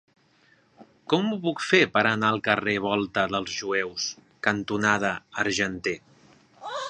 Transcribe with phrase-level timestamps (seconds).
[1.13, 4.09] Com ho puc fer per anar al carrer Volta dels Jueus
[4.49, 5.97] cantonada Argenter?